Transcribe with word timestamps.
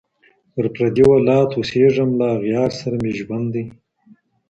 پر 0.53 0.65
پردي 0.73 1.03
ولات 1.09 1.49
اوسېږم 1.55 2.09
له 2.19 2.27
اغیار 2.37 2.69
سره 2.79 2.95
مي 3.03 3.11
ژوند 3.19 3.47
دی 3.53 3.63